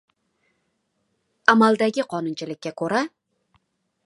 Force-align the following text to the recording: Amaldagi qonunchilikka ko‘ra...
Amaldagi 1.55 2.07
qonunchilikka 2.15 2.77
ko‘ra... 2.83 3.05